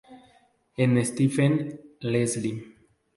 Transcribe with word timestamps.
En 0.77 1.05
Stephen, 1.05 1.79
Leslie. 1.99 2.63